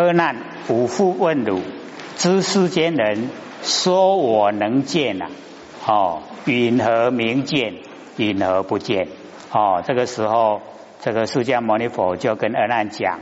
[0.00, 0.36] 二难，
[0.68, 1.60] 五父问汝：
[2.14, 3.30] 知世间人
[3.62, 5.26] 说我能见呐？
[5.84, 7.74] 哦，云何明见？
[8.16, 9.08] 云何不见？
[9.50, 10.62] 哦，这个时候，
[11.00, 13.18] 这个释迦牟尼佛就跟阿难讲，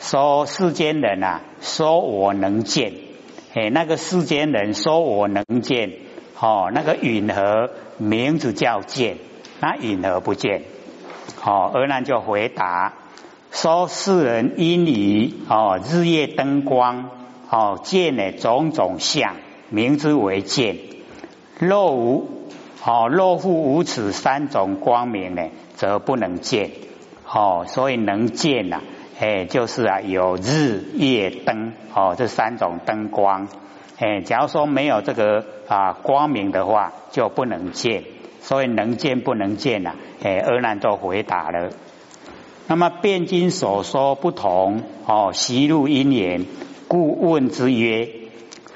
[0.00, 2.92] 说世间人啊，说我能见。
[3.54, 5.92] 哎，那个世间人说我能见。
[6.38, 9.16] 哦，那个云何名字叫见？
[9.60, 10.64] 那云何不见？
[11.42, 12.92] 哦，阿难就回答
[13.60, 17.10] 说：世人因于哦日夜灯光
[17.50, 19.34] 哦见呢种种相，
[19.68, 20.76] 名之为见。
[21.58, 22.28] 若无
[22.84, 25.42] 哦若复无此三种光明呢，
[25.74, 26.70] 则不能见。
[27.26, 28.80] 哦，所以能见呐，
[29.18, 33.48] 哎，就是啊有日夜灯哦这三种灯光。
[33.98, 38.04] 哎，假如说没有这个啊光明的话，就不能见，
[38.40, 39.96] 所以能见不能见呐？
[40.22, 41.70] 哎，阿难都回答了。
[42.70, 46.44] 那么辩经所说不同哦，习入因缘，
[46.86, 48.10] 故问之曰：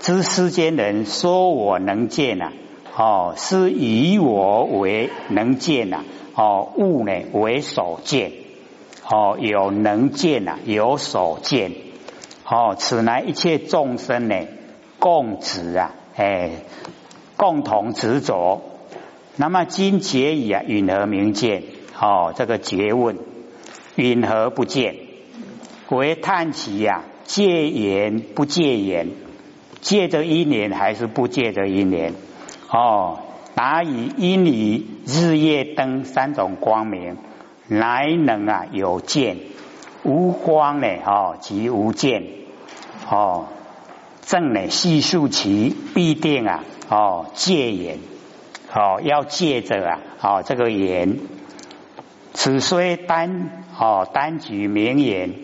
[0.00, 2.52] 知世间人说我能见呐？
[2.96, 6.04] 哦，是以我为能见呐？
[6.34, 8.32] 哦，物呢为所见？
[9.06, 11.72] 哦，有能见呐，有所见？
[12.48, 14.36] 哦，此乃一切众生呢？
[14.98, 16.50] 共执啊，哎，
[17.36, 18.62] 共同执着。
[19.36, 21.62] 那么今结以啊，允何明见？
[22.00, 23.18] 哦，这个结问，
[23.96, 24.96] 云何不见？
[25.88, 29.08] 为叹其呀，戒言不戒言，
[29.80, 32.14] 借着一年还是不借着一年？
[32.70, 33.18] 哦，
[33.54, 37.16] 答以因以日夜灯三种光明，
[37.68, 39.36] 乃能啊有见？
[40.04, 40.88] 无光呢？
[41.04, 42.24] 哦，即无见。
[43.10, 43.48] 哦。
[44.24, 47.98] 正呢，细数其必定啊，哦，戒言，
[48.72, 51.18] 哦，要戒着啊，哦，这个言，
[52.32, 55.34] 此虽单哦单举名言，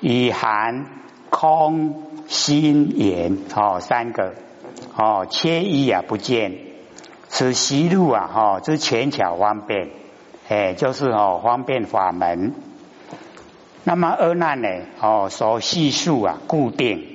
[0.00, 0.86] 以含
[1.30, 4.34] 空心言哦三个
[4.96, 6.52] 哦，切一啊不见，
[7.28, 9.88] 此西路啊，哦，之权巧方便，
[10.48, 12.54] 哎，就是哦方便法门。
[13.82, 14.68] 那么二难呢，
[15.00, 17.06] 哦，所细数啊固定。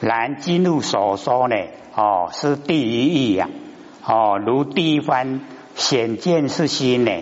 [0.00, 1.56] 然今入所说呢，
[1.94, 3.48] 哦，是第一义呀，
[4.04, 5.40] 哦，如第一番
[5.74, 7.12] 显见是心呢，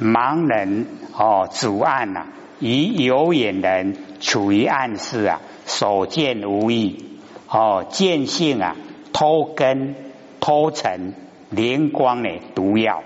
[0.00, 0.86] 盲人
[1.16, 2.26] 哦主案呐，
[2.60, 7.04] 以有眼人处于暗室啊，所见无异，
[7.48, 8.76] 哦，见性啊，
[9.12, 9.94] 偷根
[10.40, 11.14] 偷尘
[11.50, 13.02] 灵光呢，毒药，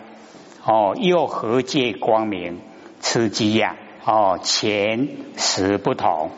[0.65, 2.61] 哦，又何借光明？
[3.01, 6.31] 吃鸡呀，哦，钱时不同，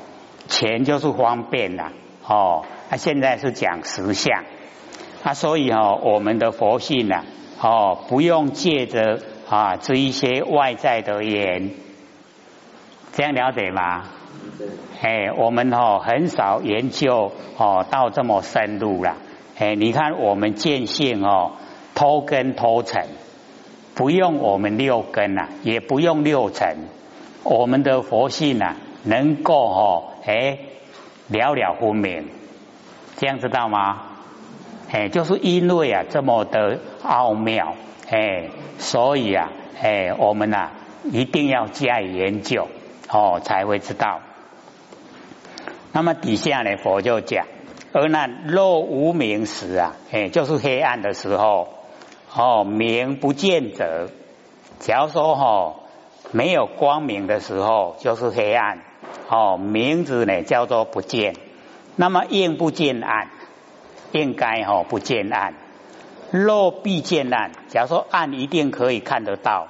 [0.49, 1.93] 钱就是方便呐，
[2.27, 2.65] 哦。
[2.91, 4.45] 他现在是讲实相，
[5.25, 7.25] 啊，所以哦，我们的佛性呢，
[7.61, 11.71] 哦，不用借着啊这一些外在的言，
[13.13, 14.05] 这样了解吗？
[15.03, 19.17] 哎，我们哦很少研究哦到这么深入了，
[19.59, 21.53] 哎，你看我们见性哦，
[21.95, 23.07] 偷根偷尘，
[23.95, 26.77] 不用我们六根呐，也不用六尘，
[27.43, 30.59] 我们的佛性呐，能够哦，哎，
[31.29, 32.29] 了了分明。
[33.17, 34.03] 这样知道吗？
[34.91, 37.75] 哎，就是因为啊这么的奥妙，
[38.09, 39.51] 哎，所以啊，
[39.81, 40.71] 哎，我们呐
[41.05, 42.69] 一定要加以研究
[43.09, 44.21] 哦，才会知道。
[45.93, 47.47] 那么底下呢，佛就讲：
[47.93, 51.69] 而那若无明时啊，哎，就是黑暗的时候，
[52.35, 54.11] 哦，明不见者，
[54.81, 55.75] 假如说哈
[56.33, 58.81] 没有光明的时候，就是黑暗，
[59.29, 61.35] 哦，名字呢叫做不见。
[61.97, 63.31] 那么应不见暗，
[64.13, 65.55] 应该哈不见暗。
[66.37, 69.69] 若必见暗，假如说暗一定可以看得到，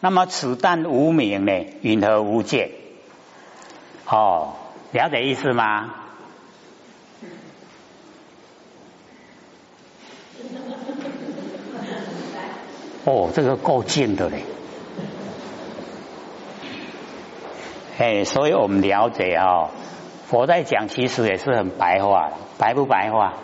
[0.00, 1.52] 那么此但无明呢？
[1.82, 2.72] 云何无见？
[4.08, 4.54] 哦，
[4.90, 5.94] 了解意思吗？
[13.04, 14.42] 哦，这个够近的嘞。
[17.98, 19.70] 哎，所以我们了解啊。
[20.26, 23.34] 佛在讲，其实也是很白话，白不白话？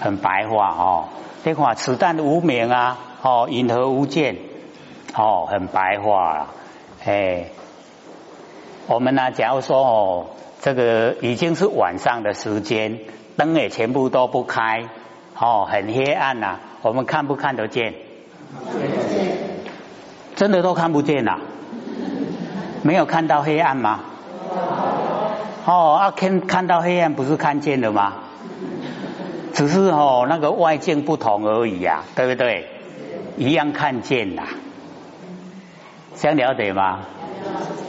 [0.00, 1.08] 很白话哦。
[1.44, 4.36] 这话此但无名啊，哦，银河无见？
[5.14, 6.46] 哦，很白话了。
[7.04, 7.50] 哎，
[8.86, 10.26] 我们呢，假如说哦，
[10.62, 12.98] 这个已经是晚上的时间，
[13.36, 14.84] 灯也全部都不开，
[15.38, 17.92] 哦，很黑暗呐，我们看不看得见？
[20.36, 21.40] 真的都看不见呐？
[22.80, 24.00] 没有看到黑暗吗？
[25.66, 28.14] 哦，阿看看到黑暗不是看见了吗？
[29.54, 32.68] 只是哦那个外境不同而已呀，对不对？
[33.36, 34.44] 一样看见啦，
[36.14, 37.00] 想了解吗？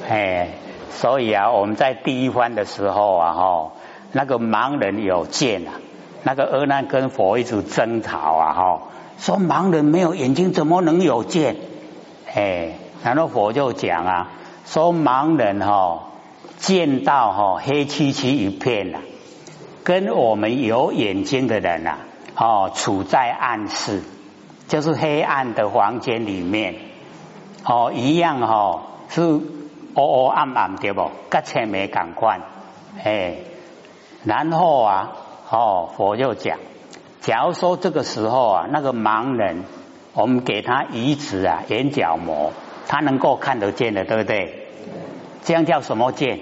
[0.08, 0.50] 哎，
[0.92, 3.72] 所以啊，我们在第一番的时候啊，哈，
[4.12, 5.74] 那个盲人有见啊，
[6.24, 8.82] 那个阿难跟佛一直争吵啊，哈，
[9.20, 11.56] 说盲人没有眼睛怎么能有见？
[12.34, 12.74] 哎，
[13.04, 14.30] 然后佛就讲啊，
[14.66, 16.04] 说盲人哈
[16.58, 19.00] 见到哈黑漆漆一片呐，
[19.86, 22.00] 跟我们有眼睛的人呐，
[22.36, 24.02] 哦，处在暗室，
[24.68, 26.76] 就是黑暗的房间里面，
[27.64, 29.42] 哦，一样哈是黑
[29.96, 31.12] 黑暗暗的不？
[31.30, 32.42] 跟前没感官，
[33.02, 33.36] 哎，
[34.26, 35.14] 然后啊，
[35.50, 36.58] 哦，佛就讲，
[37.22, 39.64] 假如说这个时候啊，那个盲人。
[40.18, 42.54] 我们给他移植啊，眼角膜，
[42.88, 44.70] 他能够看得见的，对不对？
[45.44, 46.40] 这样叫什么见？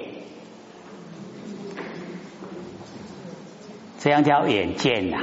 [4.04, 5.20] 这样叫眼见呐。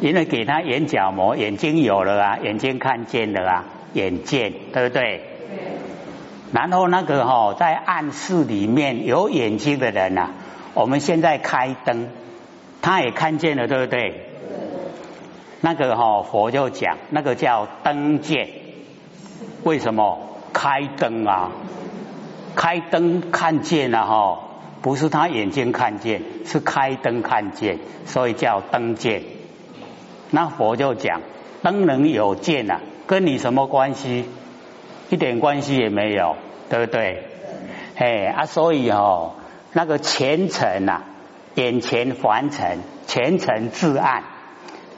[0.00, 5.20] 因为给他眼角膜，眼睛有了啊，眼睛看见了啊，眼见，对不对？
[6.52, 10.30] 然后那个哈，在暗室里面有眼睛的人呐，
[10.72, 12.08] 我们现在开灯，
[12.80, 14.28] 他也看见了，对不对？
[15.60, 18.48] 那个哈佛就讲，那个叫灯见，
[19.62, 21.50] 为什么开灯啊？
[22.54, 24.40] 开灯看见了哈，
[24.84, 29.22] 不是他眼睛看见，是开灯看见，所以叫灯见。
[30.30, 31.22] 那佛就讲，
[31.62, 34.26] 灯能有见啊，跟你什么关系？
[35.08, 36.36] 一点关系也没有，
[36.68, 37.22] 对不对？
[37.96, 39.36] 哎啊，所以哦，
[39.72, 41.00] 那个前尘呐，
[41.54, 44.24] 眼前凡尘，前尘自暗。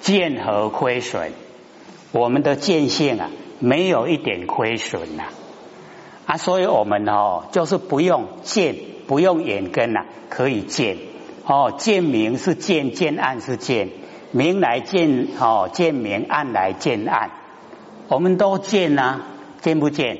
[0.00, 1.30] 见何亏损？
[2.10, 3.30] 我们的见性啊，
[3.60, 5.26] 没有一点亏损呐
[6.26, 6.36] 啊！
[6.38, 8.74] 所以我们哦，就是不用见，
[9.06, 10.96] 不用眼根呐，可以见
[11.44, 11.72] 哦。
[11.76, 13.88] 见明是见，见暗是见，
[14.32, 17.30] 明来见哦，见明暗来见暗，
[18.08, 19.20] 我们都见呐，
[19.60, 20.18] 见不见？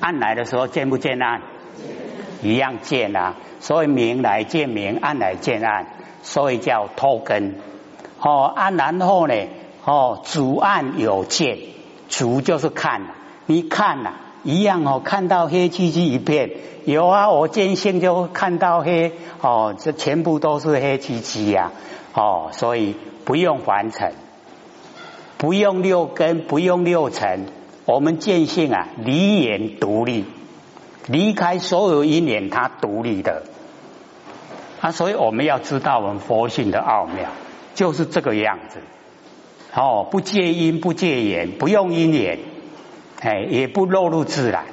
[0.00, 1.42] 暗来的时候见不见暗？
[2.42, 3.36] 一样见啊。
[3.60, 5.86] 所以明来见明，暗来见暗，
[6.22, 7.56] 所以叫偷根。
[8.18, 9.34] 哦，啊，然后呢？
[9.84, 11.58] 哦，主暗有见，
[12.08, 13.02] 主就是看，
[13.46, 14.12] 你看呐，
[14.42, 16.50] 一样哦，看到黑漆漆一片，
[16.84, 21.72] 有啊，我见性就看到黑，哦，这全部都是黑漆漆呀，
[22.14, 22.94] 哦，所以
[23.24, 24.12] 不用凡尘，
[25.36, 27.46] 不用六根，不用六尘，
[27.84, 30.24] 我们见性啊，离眼独立，
[31.06, 33.44] 离开所有因缘，它独立的，
[34.80, 37.30] 啊，所以我们要知道我们佛性的奥妙。
[37.72, 38.80] 就是这个样子，
[39.74, 42.40] 哦，不借因不借缘，不用因缘，
[43.20, 44.64] 哎，也不落入自然，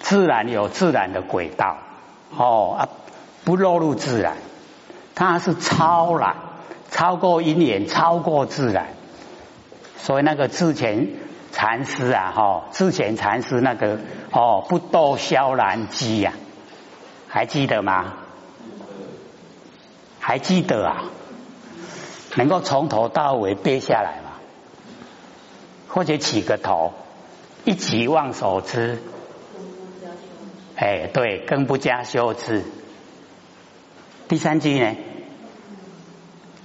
[0.00, 1.76] 自然有自然的轨道，
[2.36, 2.88] 哦啊，
[3.44, 4.36] 不落入自然，
[5.14, 6.36] 它是超然，
[6.90, 8.86] 超过因缘，超过自然，
[9.98, 11.08] 所以那个智前
[11.52, 13.98] 禅师啊，哈，智前禅师那个
[14.32, 16.32] 哦，不斗萧然机呀，
[17.28, 18.14] 还记得吗？
[20.20, 21.04] 还记得啊？
[22.34, 24.32] 能够从头到尾背下来吗？
[25.88, 26.92] 或者起个头，
[27.68, 28.98] 一即忘所知。
[30.74, 32.64] 哎，对，更不加修持。
[34.26, 34.96] 第三句呢？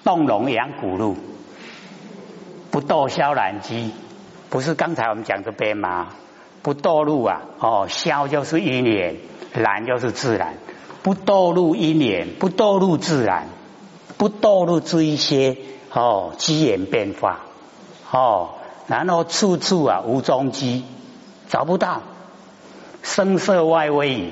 [0.05, 1.17] 动龙养骨路，
[2.71, 3.91] 不堕消然机，
[4.49, 6.07] 不是刚才我们讲这边吗？
[6.61, 9.17] 不堕入啊，哦，消就是因缘，
[9.51, 10.53] 然就是自然，
[11.01, 13.49] 不堕入因缘，不堕入自然。
[14.17, 15.57] 不堕入这一些
[15.91, 17.41] 哦机缘变化
[18.09, 18.51] 哦，
[18.87, 20.85] 然后处处啊无踪迹，
[21.47, 22.01] 找不到
[23.01, 24.31] 声色外微，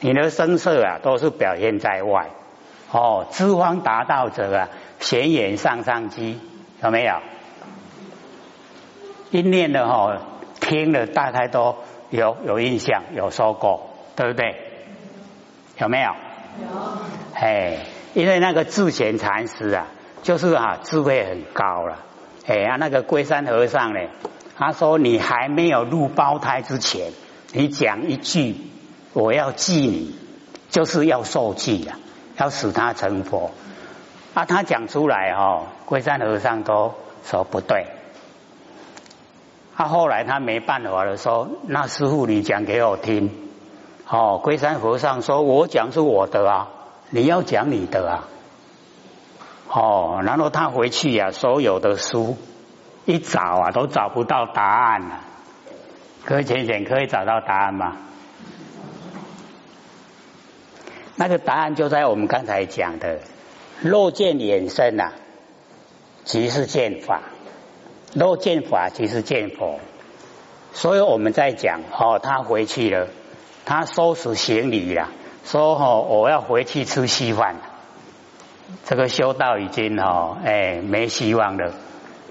[0.00, 2.30] 你的声色啊都是表现在外
[2.90, 3.26] 哦。
[3.30, 4.68] 知方达道者啊，
[5.00, 6.40] 显眼上上机
[6.82, 7.14] 有没有？
[9.30, 10.18] 一念的哈
[10.60, 11.76] 听了大概都
[12.10, 14.56] 有有印象，有说过，对不对？
[15.78, 16.10] 有没有？
[16.60, 16.68] 有。
[17.34, 17.78] 哎。
[18.14, 19.86] 因为那个智贤禅师啊，
[20.22, 21.96] 就是啊智慧很高了，
[22.46, 24.00] 哎呀那个龟山和尚呢，
[24.56, 27.12] 他说你还没有入胞胎之前，
[27.52, 28.56] 你讲一句
[29.12, 30.14] 我要记你，
[30.70, 31.98] 就是要受记啊，
[32.36, 33.52] 要使他成佛
[34.34, 34.44] 啊。
[34.44, 36.94] 他讲出来哦，龟山和尚都
[37.24, 37.86] 说不对。
[39.76, 43.30] 他后来他没办法了，说那师傅你讲给我听。
[44.08, 46.68] 哦，龟山和尚说我讲是我的啊。
[47.10, 48.28] 你要讲你的啊，
[49.74, 52.36] 哦，然后他回去呀，所有的书
[53.06, 55.20] 一找啊，都找不到答案了。
[56.24, 57.96] 各位浅浅可以找到答案吗？
[61.16, 63.20] 那个答案就在我们刚才讲的，
[63.80, 65.12] 若见衍生啊，
[66.24, 67.20] 即是见法；
[68.14, 69.80] 若见法，即是见佛。
[70.74, 73.08] 所以我们在讲，哦，他回去了，
[73.64, 75.08] 他收拾行李了。
[75.44, 77.56] 说哦，我要回去吃稀饭，
[78.84, 81.72] 这个修道已经哦，哎，没希望了，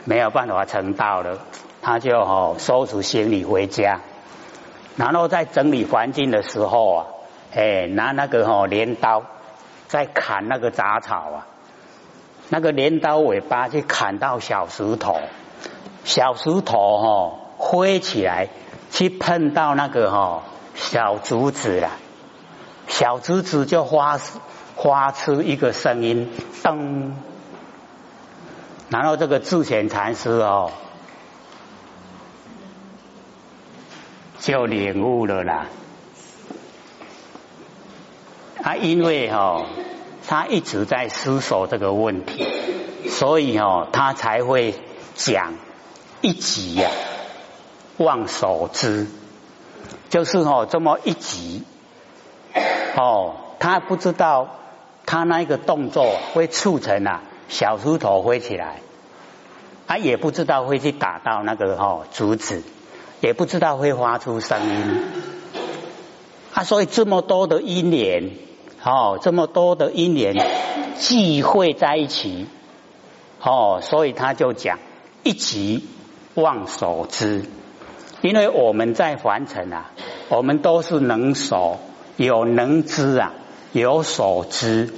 [0.06, 1.40] 没有办法成道了，
[1.82, 4.02] 他就哦收拾行李回家，
[4.98, 7.06] 然后在整理环境的时候啊，
[7.56, 9.24] 哎，拿那个哦镰刀
[9.88, 11.48] 在砍那个杂草啊，
[12.50, 15.20] 那个镰刀尾巴去砍到小石头，
[16.04, 18.50] 小石头哦飞起来
[18.90, 20.42] 去碰到那个哦
[20.76, 21.92] 小竹子了，
[22.88, 24.20] 小竹子就发。
[24.76, 26.30] 发出一个声音，
[26.64, 27.12] 噔，
[28.90, 30.72] 然后这个智贤禅师哦，
[34.40, 35.68] 就领悟了啦。
[38.64, 39.66] 啊，因为哦，
[40.28, 42.48] 他一直在思索这个问题，
[43.10, 44.76] 所以哦，他才会
[45.16, 45.54] 讲
[46.22, 46.90] 一集呀，
[47.98, 49.08] 望所知，
[50.10, 51.64] 就是哦这么一集，
[52.96, 54.58] 哦，他不知道。
[55.12, 58.80] 他那一个动作会促成啊小石头飞起来，
[59.86, 62.64] 他也不知道会去打到那个哈竹子，
[63.20, 65.04] 也不知道会发出声音。
[66.54, 68.30] 啊，所以这么多的因缘，
[68.86, 70.48] 哦，这么多的因缘
[70.98, 72.48] 聚会在一起，
[73.42, 74.80] 哦，所以他就讲
[75.24, 75.90] 一即
[76.36, 77.44] 忘所知，
[78.22, 79.92] 因为我们在凡尘啊，
[80.30, 81.80] 我们都是能所
[82.16, 83.34] 有能知啊。
[83.72, 84.94] 有所知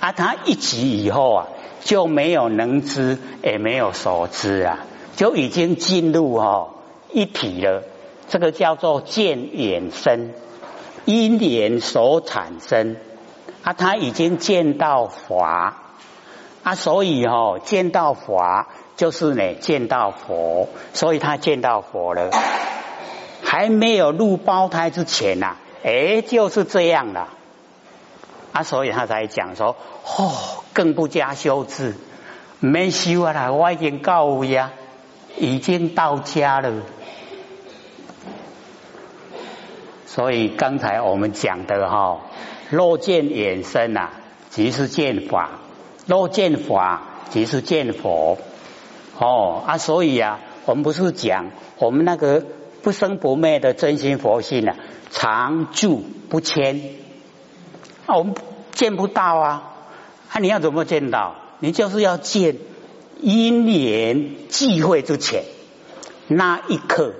[0.00, 1.46] 啊，他一集以后啊，
[1.84, 4.78] 就没有能知，也没有所知啊，
[5.14, 6.70] 就已经进入哦
[7.12, 7.82] 一体了。
[8.28, 10.30] 这个叫做见衍生，
[11.04, 12.96] 因缘所产生
[13.62, 15.76] 啊，他已经见到法
[16.62, 22.30] 啊，所以哦见到法就是呢见到佛，所以他见到佛了。
[23.44, 27.28] 还没有入胞胎之前呐，哎，就是这样了。
[28.52, 30.32] 啊，所以他才讲说，哦，
[30.72, 31.94] 更不加修治，
[32.60, 33.50] 没修啊！
[33.50, 34.72] 我已经告呀，
[35.38, 36.82] 已经到家了。
[40.06, 42.20] 所以刚才我们讲的哈，
[42.68, 44.10] 若见衍生啊，
[44.50, 45.48] 即是见法；
[46.06, 48.36] 若见法，即是见佛。
[49.18, 52.44] 哦啊，所以啊，我们不是讲我们那个
[52.82, 54.76] 不生不灭的真心佛性啊，
[55.10, 57.01] 常住不迁。
[58.16, 58.34] 我们
[58.72, 59.72] 见不到啊！
[60.30, 61.34] 啊，你要怎么见到？
[61.60, 62.56] 你就是要见
[63.20, 65.44] 因缘际会之前
[66.26, 67.12] 那一刻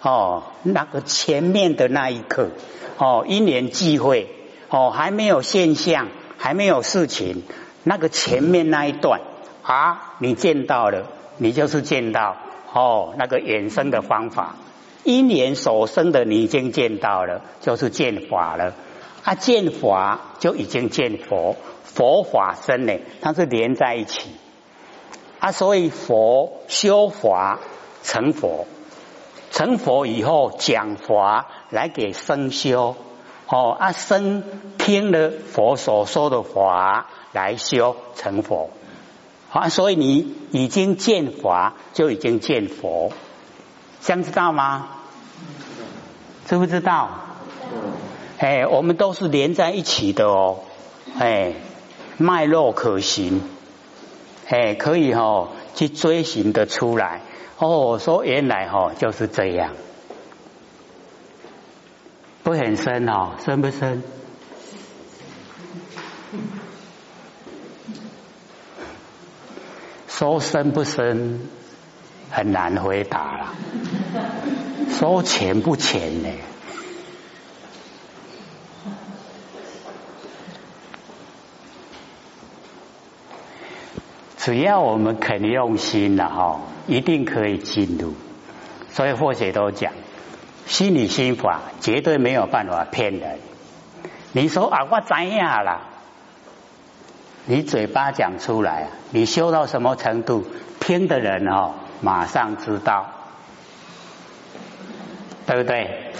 [0.00, 2.48] 哦，那个前面的那一刻
[2.98, 4.28] 哦，因缘际会
[4.68, 7.42] 哦，还没有现象，还没有事情，
[7.84, 9.20] 那个前面那一段
[9.62, 12.36] 啊，你见到了，你就是见到
[12.72, 14.56] 哦，那个衍生的方法，
[15.04, 18.74] 因缘所生的，你已经见到了，就是见法了。
[19.24, 24.30] 啊，见法就已经见佛，佛法生呢，它是连在一起。
[25.38, 27.60] 啊，所以佛修法
[28.02, 28.66] 成佛，
[29.50, 32.96] 成佛以后讲法来给生修。
[33.46, 34.42] 哦，啊生
[34.78, 38.70] 听了佛所说的法来修成佛。
[39.50, 43.12] 啊，所以你已经见法，就已经见佛，
[44.00, 44.88] 想知道吗？
[46.46, 47.10] 知不知道？
[48.42, 50.64] 哎，我们都是连在一起的哦，
[51.16, 51.54] 哎，
[52.16, 53.40] 脉络可行，
[54.48, 57.20] 哎，可以哈去追寻的出来。
[57.58, 59.74] 哦，说原来哈就是这样，
[62.42, 64.02] 不很深哦，深不深？
[70.08, 71.48] 说深不深，
[72.28, 73.54] 很难回答了。
[74.90, 76.28] 说浅不浅呢？
[84.44, 88.14] 只要我们肯用心了哈，一定可以进入。
[88.90, 89.92] 所以或者都讲，
[90.66, 93.38] 心理心法绝对没有办法骗人。
[94.32, 95.82] 你说啊，我怎样了？
[97.46, 100.44] 你嘴巴讲出来，你修到什么程度，
[100.80, 103.06] 听的人哦，马上知道，
[105.46, 106.10] 对不对？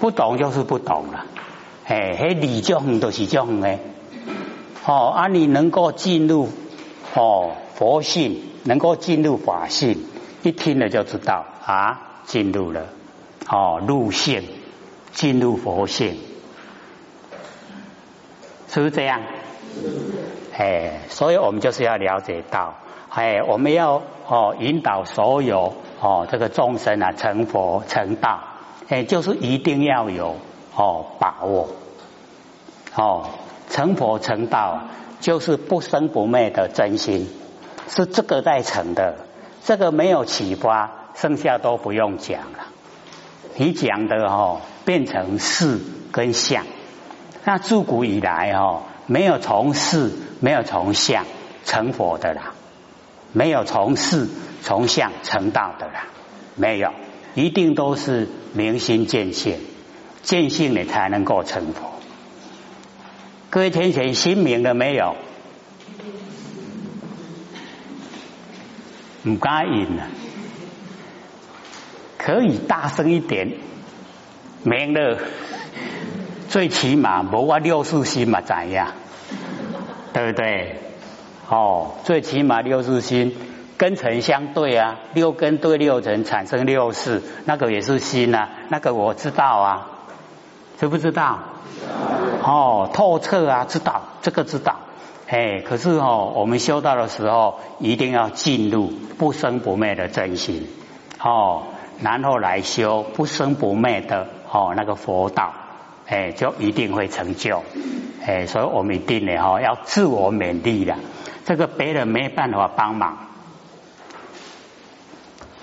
[0.00, 1.26] 不懂就是不懂了。
[1.84, 3.78] 哎，嘿，理种都是种的。
[4.86, 6.48] 哦，啊，你能够进入。
[7.14, 10.04] 哦，佛性能够进入法性，
[10.42, 12.86] 一听了就知道啊，进入了
[13.48, 14.42] 哦，入性
[15.12, 16.18] 进入佛性，
[18.68, 19.20] 是不是这样？
[20.58, 22.74] 哎，所以我们就是要了解到，
[23.10, 28.40] 哎，我们要哦引导所有哦这个众生啊成佛成道，
[28.88, 30.34] 哎，就是一定要有
[30.74, 31.68] 哦把握，
[32.96, 33.30] 哦
[33.68, 34.80] 成佛成道。
[35.20, 37.28] 就是不生不灭的真心，
[37.88, 39.16] 是这个在成的。
[39.64, 42.66] 这个没有启发，剩下都不用讲了。
[43.56, 45.78] 你讲的哦，变成事
[46.12, 46.66] 跟相。
[47.44, 51.24] 那自古以来哦，没有从事，没有从相
[51.64, 52.52] 成佛的啦，
[53.32, 54.28] 没有从事
[54.62, 56.08] 从相成道的啦，
[56.56, 56.90] 没有，
[57.34, 59.58] 一定都是明心见性，
[60.22, 61.93] 见性你才能够成佛。
[63.54, 65.14] 各位天贤心明了没有？
[69.22, 70.08] 唔敢应啊！
[72.18, 73.52] 可以大声一点，
[74.64, 75.20] 明了，
[76.48, 78.88] 最起码无我六四心嘛怎样？
[80.12, 80.80] 对不对？
[81.48, 83.36] 哦，最起码六四心
[83.78, 89.93] 根尘相对啊，六根对六尘产生六四，那个也是心啊，那个我知道啊，
[90.78, 91.38] 知不知道？
[92.42, 94.76] 哦，透彻啊，知道这个知道。
[95.26, 100.68] 哎，可是哦，我们修道的时候一定要进入不生不灭的真心
[101.22, 101.62] 哦，
[102.02, 105.54] 然后来修不生不灭的哦那个佛道，
[106.06, 107.62] 哎，就一定会成就。
[108.26, 110.96] 哎，所以我们一定呢哈要自我勉励的，
[111.46, 113.16] 这个别人没办法帮忙，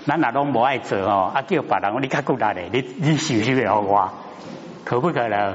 [0.06, 4.10] 咱哪拢不爱做哦，啊叫别人你看过来的，你你修修的好我，
[4.92, 5.54] 可不可能？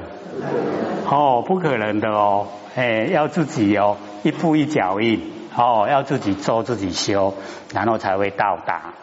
[1.08, 2.48] 哦，不可能的哦。
[2.74, 7.34] 哎，要自己哦，一步一脚印哦，要自己做自己修，
[7.72, 8.94] 然后才会到达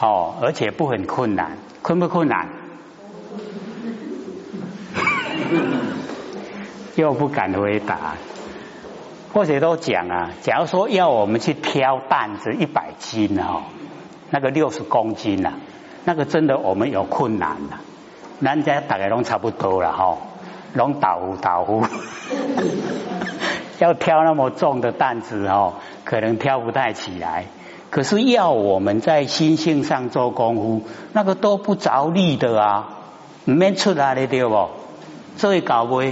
[0.00, 2.50] 哦，而且不很困难，困不困难？
[6.94, 8.14] 又不敢回答，
[9.32, 13.62] 或者都讲啊，假如说要我们去挑担子一百斤哦，
[14.30, 15.54] 那个六十公斤呐，
[16.04, 17.80] 那个真的我们有困难呐，
[18.40, 20.16] 人家大概都差不多了哈。
[20.72, 21.84] 拢倒呼倒呼，
[23.80, 27.46] 要挑那么重的担子哦，可能挑不太起来。
[27.90, 32.88] 可是要我们在心性上做功夫，那个都不着力的啊，
[33.46, 34.68] 唔免出来的对不？
[35.36, 36.02] 所以搞不？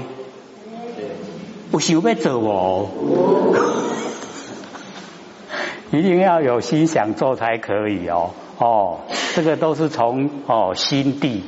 [1.70, 2.88] 不想要做哦，
[5.92, 8.30] 一定要有心想做才可以哦。
[8.58, 8.98] 哦，
[9.36, 11.44] 这个都是从哦心地，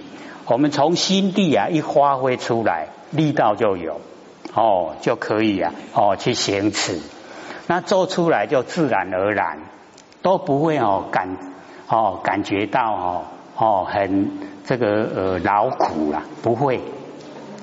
[0.50, 2.88] 我们从心地啊一发挥出来。
[3.12, 4.00] 力道就有
[4.54, 7.00] 哦，就可以啊哦去行持，
[7.66, 9.62] 那做出来就自然而然，
[10.22, 11.36] 都不会哦感
[11.88, 13.24] 哦感觉到哦
[13.56, 14.30] 哦很
[14.64, 16.80] 这个呃劳苦啦，不会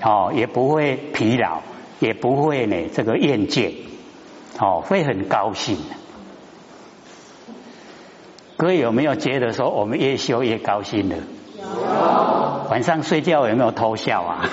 [0.04, 1.62] 哦也不会疲劳，
[2.02, 3.72] 也不会呢这个厌倦
[4.60, 5.78] 哦会很高兴。
[8.58, 11.16] 各位有没有觉得说我们越修越高兴的？
[12.70, 14.46] 晚上睡觉有没有偷笑啊？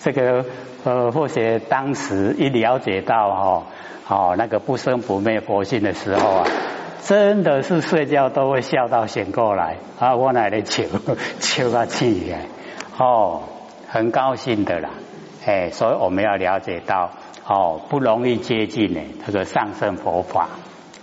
[0.00, 0.44] 这个
[0.84, 3.62] 呃，或许当时一了解到哈，
[4.08, 6.46] 哦，那个不生不灭佛性的时候啊，
[7.02, 10.14] 真的是睡觉都会笑到醒过来啊！
[10.14, 10.84] 我奶奶求
[11.40, 12.46] 求啊气哎，
[12.98, 13.44] 哦，
[13.88, 14.90] 很高兴的啦，
[15.46, 17.12] 哎，所以我们要了解到
[17.46, 20.48] 哦，不容易接近呢这个上圣佛法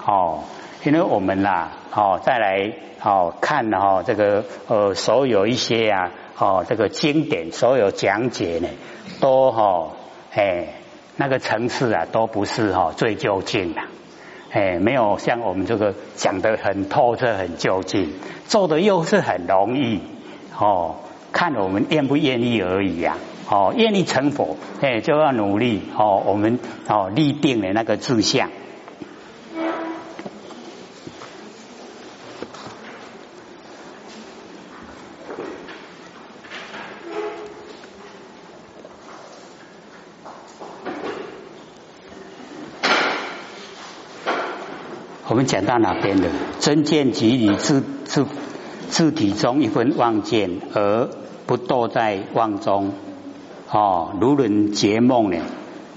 [0.06, 0.44] 哦，
[0.84, 6.12] 因为我们啦哦，再来哦看哈这个呃，所有一些啊。
[6.38, 8.67] 哦，这个经典所有讲解呢，
[9.20, 9.91] 都哈
[10.34, 10.70] 哎
[11.15, 13.82] 那个层次啊，都不是哈最究竟的，
[14.50, 18.13] 哎没有像我们这个讲的很透彻、很究竟，
[18.48, 20.02] 做的又是很容易
[20.58, 20.96] 哦，
[21.32, 23.17] 看我们愿不愿意而已呀。
[23.48, 28.50] 哦，愿意成佛，哎就要努力哦，我们哦立定的那个志向。
[45.32, 46.28] 我们讲到哪边的？
[46.60, 48.26] 真见即以自自
[48.89, 51.08] 自体中一分妄见，而
[51.46, 52.91] 不堕在妄中。
[53.70, 55.38] 哦，如人结梦呢？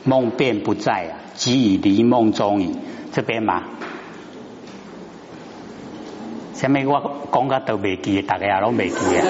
[0.04, 2.76] 梦便不在啊，即以离梦中矣。
[3.10, 3.64] 这边嘛，
[6.52, 9.26] 下面我讲个都未记，大家也拢未记啊。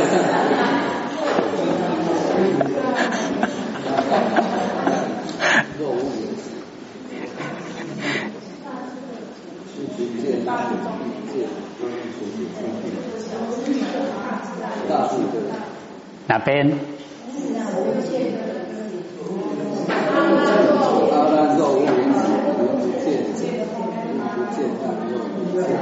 [16.26, 16.70] 哪边？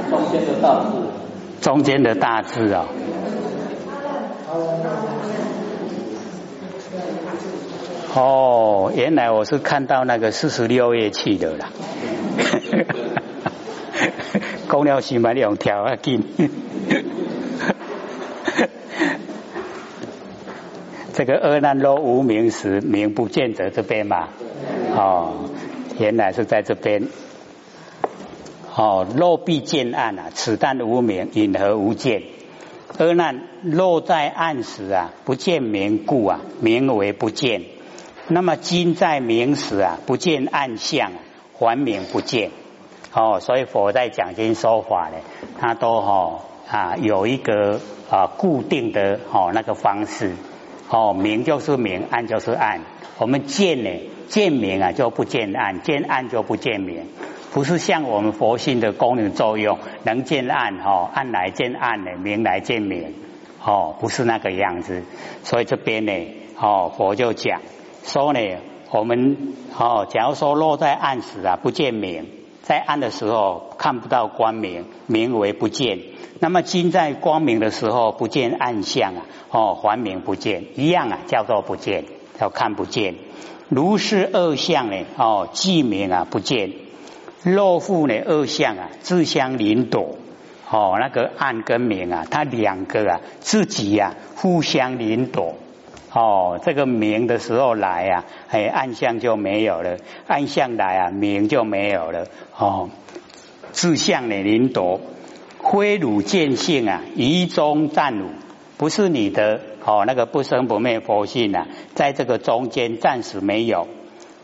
[0.09, 0.91] 中间的大字。
[1.61, 2.85] 中间的大字啊。
[8.15, 11.69] 哦，原来我是看到那个四十六页去的啦。
[14.73, 16.23] 讲了是蛮两条啊紧。
[21.13, 24.29] 这个二难若无名时，名不见者这边嘛。
[24.95, 25.51] 哦，
[25.99, 27.07] 原来是在这边。
[28.75, 32.23] 哦，若必见暗啊，此但无名，因何无见？
[32.97, 37.61] 二难若在暗时啊，不见名故啊，名为不见。
[38.27, 41.11] 那么今在明时啊，不见暗相，
[41.59, 42.49] 还名不见。
[43.13, 45.17] 哦，所以佛在讲经说法呢，
[45.59, 50.33] 他都哈啊有一个啊固定的哦那个方式。
[50.89, 52.81] 哦，明就是明，暗就是暗。
[53.17, 53.89] 我们见呢，
[54.27, 57.07] 见明啊就不见暗，见暗就不见明。
[57.51, 63.13] 不是像我们佛性的功能作用，能见暗哈，暗来见暗的，明来见明。
[63.63, 65.03] 哦，不是那个样子。
[65.43, 66.11] 所以这边呢，
[66.59, 67.61] 哦佛就讲
[68.03, 68.39] 说呢，
[68.91, 72.27] 我们哦假如说落在暗时啊，不见明，
[72.63, 75.99] 在暗的时候看不到光明，名为不见。
[76.39, 82.05] 那么金在光明的时候不见暗相啊，哦，还明不见，一样啊，叫做不见，
[82.39, 83.15] 叫看不见。
[83.69, 86.71] 如是二相呢，哦，既明啊不见，
[87.43, 90.15] 若复呢二相啊自相邻躲，
[90.69, 95.55] 哦，那个暗跟明啊，它两个啊自己呀互相邻躲，
[96.13, 99.97] 哦，这个明的时候来啊，哎，暗相就没有了，
[100.27, 102.89] 暗相来啊，明就没有了，哦，
[103.71, 105.01] 自相呢邻躲。
[105.65, 108.25] 挥汝见性啊，疑中暂汝，
[108.77, 113.87] 不是你的哦，那个不生不灭佛性啊，在这个中间暂时没有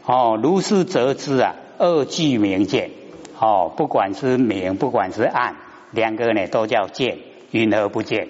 [0.06, 0.40] 哦。
[0.42, 2.92] 如是则知啊，二俱明见
[3.38, 5.58] 哦，不管是明，不管是暗，
[5.92, 7.18] 两个呢都叫见，
[7.52, 8.30] 云何不见？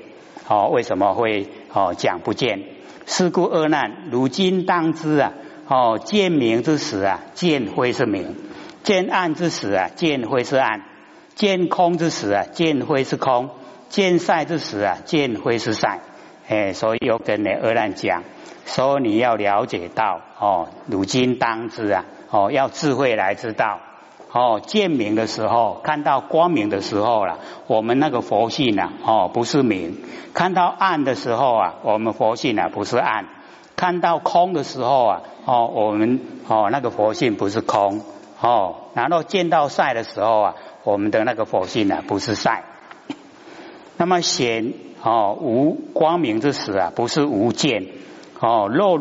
[0.50, 2.64] 哦，为什么会哦讲不见？
[3.06, 5.34] 是故二难，如今当知啊，
[5.68, 8.34] 哦见明之时啊，见灰是明；
[8.84, 10.82] 见暗之时啊，见灰是暗。
[11.36, 13.50] 见空之时啊，见灰是空；
[13.90, 16.00] 见晒之时啊，见灰是晒。
[16.48, 18.24] 哎，所以有跟你二难讲，
[18.66, 23.80] 说你要了解到哦，如今当知啊，哦，要智慧来知道
[24.32, 29.94] 哦，见明的时候，看到光明的时候了，我们那个佛性啊，哦，不是明；
[30.34, 33.26] 看到暗的时候啊，我们佛性啊，不是暗；
[33.76, 38.02] 看到空的时候啊，哦，我们哦，那个佛性不是空
[38.42, 38.76] 哦。
[38.94, 40.56] 然后见到晒的时候啊。
[40.86, 42.64] 我们的那个佛性呢，不是晒。
[43.98, 47.86] 那么显哦无光明之时啊，不是无见
[48.40, 48.70] 哦。
[48.74, 48.98] 若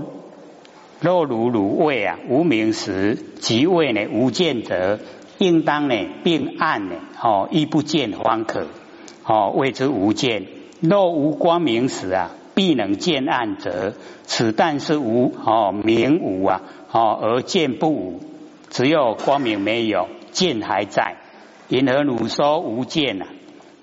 [1.01, 4.99] 若如如谓啊，无明时即谓呢无见者，
[5.39, 8.67] 应当呢并暗呢哦亦不见方可
[9.25, 10.47] 哦谓之无见。
[10.81, 18.21] 若无光明时啊，必能见暗者，此但是无哦明无啊哦而见不无，
[18.71, 21.17] 只有光明没有，见还在。
[21.69, 23.27] 因何汝说无见呐？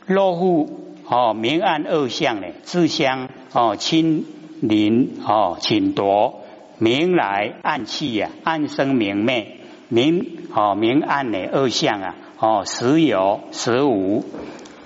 [0.05, 0.69] 若复
[1.07, 4.25] 哦明暗二相呢，自相哦亲
[4.61, 6.41] 邻哦侵夺，
[6.77, 9.54] 明来暗去呀，暗生明灭，
[9.89, 14.25] 明哦明暗呢二相啊哦时有时无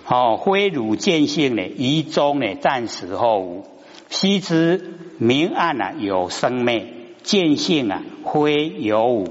[0.08, 3.66] 哦非汝见性呢，一中呢暂时后无，
[4.10, 6.88] 须知明暗啊有生灭，
[7.24, 9.28] 见性啊非有无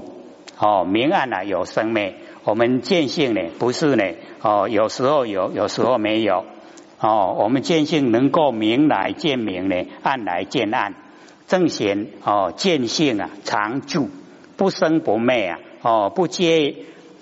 [0.57, 2.15] 哦明暗啊有生灭。
[2.45, 4.03] 我们见性呢，不是呢，
[4.41, 6.45] 哦，有时候有，有时候没有，
[6.99, 10.95] 哦，我们见性能够明来见明呢，暗来见暗，
[11.47, 14.09] 正显哦，见性啊，常住，
[14.59, 16.75] 不生不灭啊，哦，不接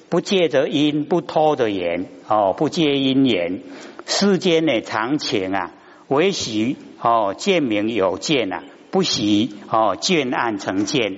[0.09, 3.61] 不借着因，不托着缘，哦，不借因缘，
[4.05, 5.71] 世间呢常情啊，
[6.07, 11.15] 唯喜哦见明有见啊，不喜哦见暗成见，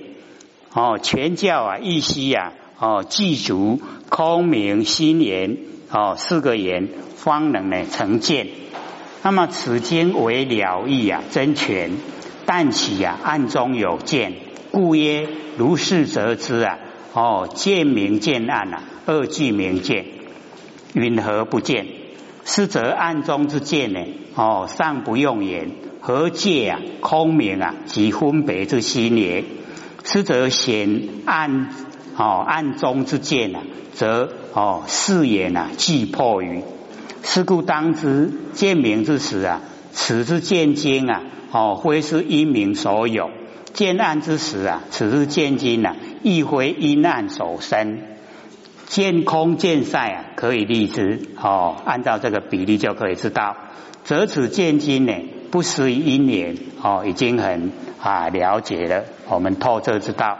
[0.74, 2.52] 哦，全教啊一息啊。
[2.82, 3.78] 哦，记足
[4.08, 5.58] 空明心言
[5.90, 8.48] 哦，四个言方能呢成见。
[9.22, 11.90] 那么此经为了义啊，真权，
[12.46, 14.32] 但起啊暗中有见，
[14.70, 16.78] 故曰如是则知啊。
[17.12, 20.04] 哦，见明见暗啊，二俱明见，
[20.94, 21.86] 云何不见？
[22.44, 24.00] 是则暗中之见呢？
[24.36, 29.44] 哦，尚不用言，何借啊空明啊及分别之心也？
[30.04, 31.70] 是则显暗。
[32.16, 36.62] 哦，暗中之见啊，则哦视野啊既破于。
[37.22, 43.30] 是故当知见明之时啊，此之见经啊，哦非是因明所有；
[43.72, 47.98] 见暗之时啊，此之见经啊，亦非因暗所生。
[48.86, 51.20] 见空见晒啊，可以立之。
[51.40, 53.56] 哦，按照这个比例就可以知道，
[54.04, 55.12] 则此见金呢，
[55.52, 57.70] 不失于因缘哦，已经很
[58.02, 60.38] 啊了解了，我们透彻知道。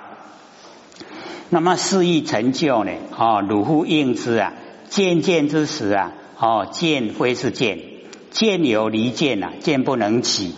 [1.48, 2.90] 那么事意成就呢？
[3.16, 4.52] 哦，汝复应之啊，
[4.88, 7.78] 见见之时啊，哦，见非是见，
[8.30, 10.54] 见有离见啊，见不能起，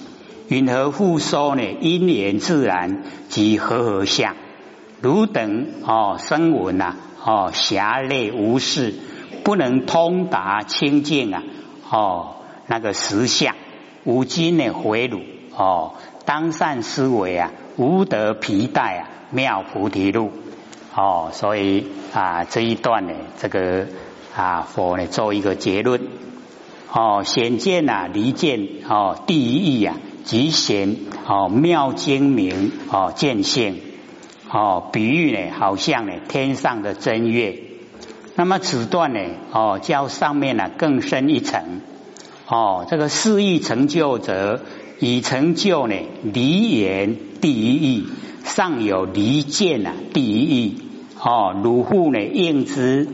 [0.53, 1.62] 云何复收呢？
[1.81, 4.37] 因缘自然即和合相，
[5.01, 8.93] 汝等哦，声闻呐，哦，狭类无事，
[9.45, 11.43] 不能通达清净啊，
[11.88, 12.35] 哦，
[12.67, 13.55] 那个实相。
[14.05, 15.21] 无今呢回鲁
[15.57, 15.95] 哦，
[16.27, 20.33] 当善思维啊，无得皮带啊，妙菩提路
[20.95, 23.87] 哦，所以啊这一段呢，这个
[24.37, 26.09] 啊佛呢做一个结论
[26.93, 33.80] 哦，显见啊离见哦第一义啊，吉贤哦妙精明哦见性
[34.50, 37.58] 哦，比喻呢好像呢天上的真月，
[38.37, 41.80] 那么此段呢哦较上面呢更深一层。
[42.46, 44.61] 哦，这个四义成就者，
[45.00, 48.04] 已成就呢离言第一义，
[48.44, 50.78] 尚有离见啊第一义。
[51.18, 53.08] 哦，如父呢应之，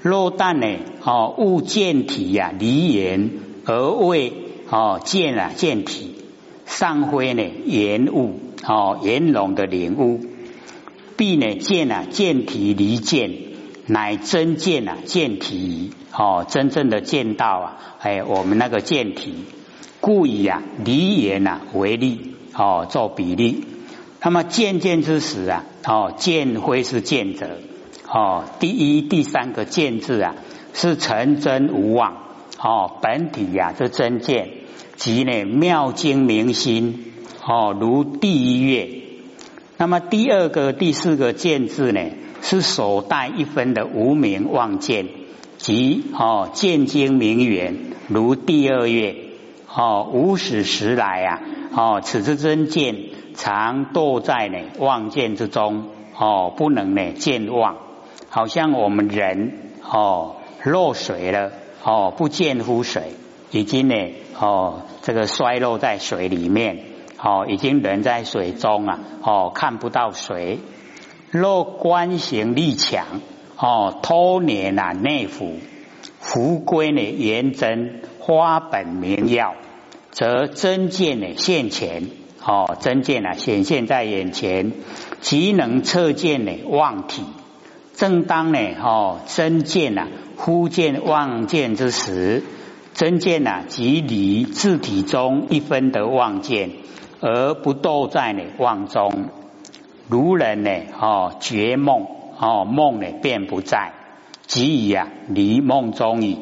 [0.00, 0.66] 若但呢
[1.02, 3.30] 哦物见体呀离言
[3.66, 4.32] 而为
[4.70, 6.14] 哦见啊见体，
[6.68, 10.20] 尚非呢言悟哦言容的领悟，
[11.16, 13.32] 必呢见啊见体离见，
[13.86, 15.90] 乃真见啊见体。
[16.10, 19.44] 哦，真正的见到啊，哎，我们那个见体，
[20.00, 23.64] 故以啊离言啊为例，哦，做比例。
[24.20, 27.58] 那么见见之时啊，哦，见非是见者，
[28.08, 30.34] 哦，第一、第三个见字啊，
[30.72, 32.16] 是成真无妄，
[32.58, 34.48] 哦，本体呀是真见，
[34.98, 37.12] 即呢妙精明心，
[37.46, 38.88] 哦，如第一月。
[39.76, 42.00] 那么第二个、第四个见字呢，
[42.42, 45.06] 是所带一分的无名妄见。
[45.56, 49.16] 即哦见经明缘如第二月
[49.72, 51.40] 哦无始时来啊
[51.72, 52.94] 哦此之真见
[53.34, 57.76] 常堕在呢妄见之中哦不能呢见妄，
[58.28, 61.50] 好像我们人哦落水了
[61.84, 63.14] 哦不见乎水，
[63.50, 63.94] 已经呢
[64.38, 66.84] 哦这个衰落在水里面
[67.22, 70.58] 哦已经人在水中啊哦看不到水，
[71.30, 73.04] 若观行力强。
[73.60, 75.56] 哦，偷年啊，内服
[76.20, 79.56] 福归呢，元真花本名药，
[80.12, 82.04] 则真见呢现前。
[82.40, 84.74] 哦，真见啊显现在眼前，
[85.20, 87.24] 即能测见呢妄体。
[87.94, 92.44] 正当呢，哦，真见啊忽见妄见之时，
[92.94, 96.70] 真见啊即离自体中一分的妄见，
[97.20, 99.26] 而不堕在呢妄中。
[100.08, 100.70] 如人呢，
[101.00, 102.06] 哦，觉梦。
[102.40, 103.94] 哦，梦呢便不在，
[104.46, 106.38] 即已啊离梦中矣。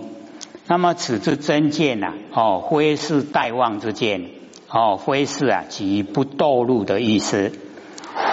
[0.67, 4.27] 那么此之真见呐，哦，非是待望之见，
[4.69, 7.53] 哦，非是啊即不堕入的意思。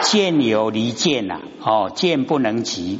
[0.02, 3.00] 见有离见呐，哦，见不能及。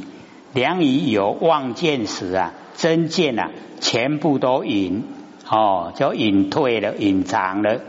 [0.54, 5.04] 良以有望见时啊，真见呐，全部都隐，
[5.48, 7.80] 哦，就隐退了，隐藏了。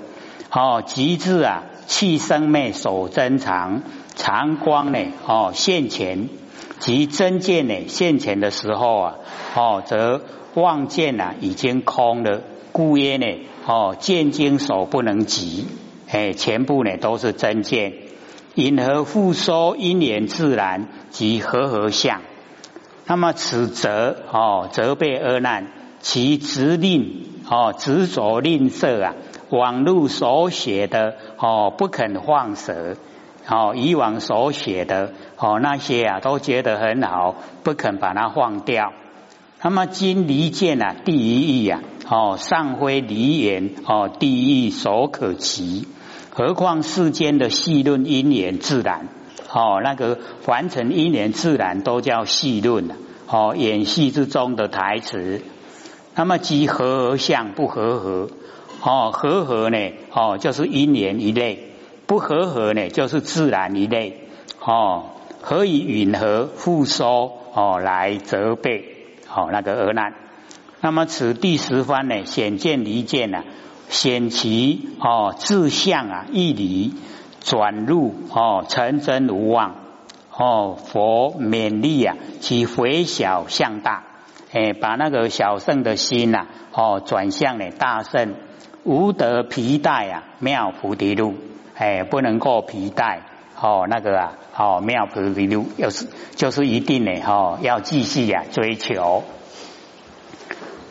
[0.52, 3.82] 哦，极致啊，气生灭所珍藏，
[4.16, 6.30] 常光呢，哦，现前。
[6.78, 9.16] 即真见呢现前的时候啊，
[9.56, 10.22] 哦，则
[10.56, 13.26] 望见呐已经空了，故曰呢，
[13.66, 15.66] 哦，见经所不能及，
[16.10, 17.94] 哎，全部呢都是真见，
[18.54, 22.22] 因何复说因缘自然及和合相？
[23.08, 25.68] 那么此则哦责备阿难，
[26.00, 29.14] 其执令哦执着吝啬啊，
[29.50, 32.96] 网路所写的哦不肯放舍。
[33.48, 38.92] 哦，以往所写的哦那些啊，都觉得很好，不肯把它放掉。
[39.62, 45.88] 那么今离见啊，第一义啊，哦上非离言哦第一义所可及，
[46.32, 49.10] 何况世间的细论因缘自然
[49.56, 52.96] 哦那个凡尘因缘自然都叫细论了
[53.28, 55.42] 哦演戏之中的台词。
[56.14, 58.30] 那么即合而相不合合
[58.82, 59.78] 哦合合呢
[60.12, 61.72] 哦就是因缘一类。
[62.08, 64.28] 不和合呢，就是自然一类
[64.60, 65.06] 哦。
[65.42, 70.14] 何以允和复收哦来责备哦那个而难？
[70.82, 73.44] 那么此第十番呢，显见离见啊，
[73.90, 76.94] 显其哦自相啊义离
[77.46, 79.76] 转入哦成真无妄
[80.36, 84.04] 哦佛勉励啊其回小向大
[84.52, 88.34] 哎把那个小圣的心呐哦转向了大圣
[88.84, 91.36] 无得皮带啊妙菩提路。
[91.78, 93.24] 哎，不能够皮带
[93.60, 99.24] 哦，那个啊，哦，妙菩提路，又是就是一定呢，哦，要继续呀追求。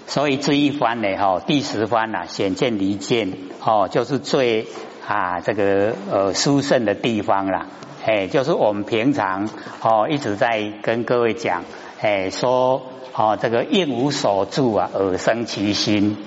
[0.06, 3.32] 所以这一番呢，哈，第十番呐，显见离见，
[3.64, 4.66] 哦，就是最
[5.06, 7.66] 啊这个呃殊胜的地方啦，
[8.04, 9.48] 哎，就是我们平常
[9.80, 11.64] 哦一直在跟各位讲，
[12.00, 12.82] 哎，说
[13.14, 16.18] 哦这个应无所住啊，而生其心，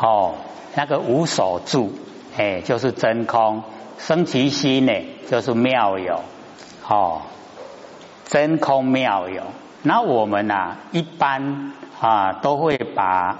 [0.00, 0.34] 哦，
[0.76, 1.92] 那个无所住，
[2.36, 3.64] 哎，就是真空，
[3.98, 4.92] 生其心呢，
[5.28, 6.20] 就是妙有，
[6.88, 7.22] 哦，
[8.26, 9.42] 真空妙有。
[9.82, 13.38] 那我们呐，一般啊都会把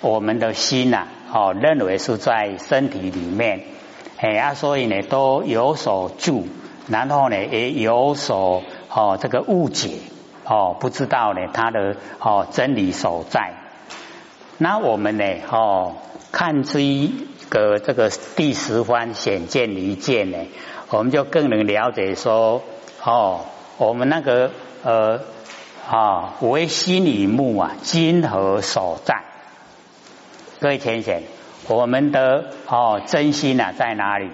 [0.00, 3.62] 我们的心呐，哦，认为是在身体里面，
[4.18, 6.46] 哎啊，所以呢都有所住，
[6.88, 9.98] 然后呢也有所哦这个误解，
[10.44, 13.54] 哦不知道呢它的哦真理所在。
[14.58, 15.96] 那我们呢，哦
[16.30, 20.38] 看这一个这个第十番显见离见呢，
[20.90, 22.60] 我们就更能了解说，
[23.02, 23.40] 哦
[23.78, 24.50] 我们那个
[24.82, 25.20] 呃。
[25.86, 29.22] 啊，为心以目啊，今何所在？
[30.60, 31.22] 各位浅显，
[31.68, 34.30] 我们的哦真心啊在哪里？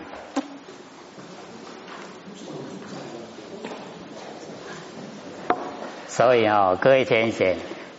[6.06, 7.56] 所以啊，各位浅显，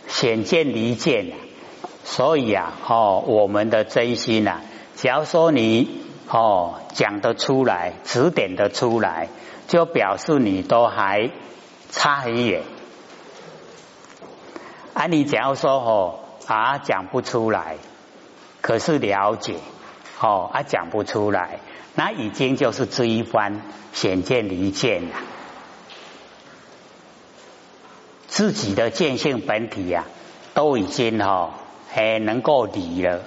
[0.07, 1.33] 显见离见，
[2.05, 4.61] 所以啊，哦，我们的真心啊，
[4.95, 9.27] 假如说你哦讲得出来，指点得出来，
[9.67, 11.31] 就表示你都还
[11.89, 12.61] 差很远。
[15.01, 17.77] 啊，你只要说哦啊讲不出来，
[18.61, 19.55] 可是了解
[20.19, 21.57] 哦啊讲不出来，
[21.95, 25.15] 那已经就是这一番显见离见了。
[28.27, 30.05] 自己的见性本体呀，
[30.53, 31.49] 都已经哈
[31.95, 33.23] 哎能够离了，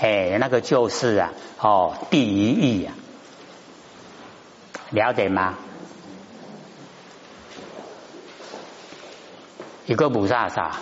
[0.00, 2.94] 哎那个就是啊哦第一义啊，
[4.88, 5.58] 了解吗？
[9.84, 10.78] 一个菩萨啥？